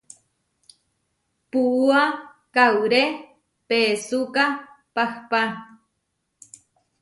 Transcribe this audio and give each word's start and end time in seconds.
Puúa 1.49 2.03
kauré 2.55 3.03
peesúka 3.67 4.45
pahpá. 4.95 5.41